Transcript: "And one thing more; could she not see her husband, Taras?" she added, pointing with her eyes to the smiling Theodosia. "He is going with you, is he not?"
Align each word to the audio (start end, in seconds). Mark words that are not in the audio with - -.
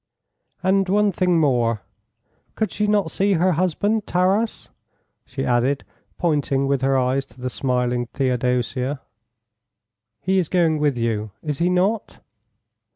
"And 0.63 0.89
one 0.89 1.11
thing 1.11 1.39
more; 1.39 1.83
could 2.55 2.71
she 2.71 2.87
not 2.87 3.11
see 3.11 3.33
her 3.33 3.51
husband, 3.51 4.07
Taras?" 4.07 4.71
she 5.27 5.45
added, 5.45 5.83
pointing 6.17 6.65
with 6.65 6.81
her 6.81 6.97
eyes 6.97 7.23
to 7.27 7.39
the 7.39 7.51
smiling 7.51 8.07
Theodosia. 8.07 9.01
"He 10.19 10.39
is 10.39 10.49
going 10.49 10.79
with 10.79 10.97
you, 10.97 11.29
is 11.43 11.59
he 11.59 11.69
not?" 11.69 12.17